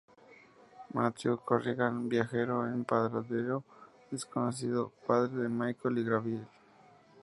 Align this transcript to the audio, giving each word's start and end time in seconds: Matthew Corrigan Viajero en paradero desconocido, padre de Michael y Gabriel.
Matthew 0.95 1.37
Corrigan 1.37 2.09
Viajero 2.09 2.65
en 2.65 2.83
paradero 2.85 3.63
desconocido, 4.09 4.91
padre 5.05 5.43
de 5.43 5.49
Michael 5.49 5.99
y 5.99 6.03
Gabriel. 6.03 6.47